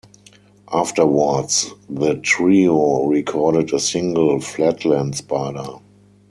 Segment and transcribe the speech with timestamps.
[0.73, 5.75] Afterwards the trio recorded a single, "Flatland Spider".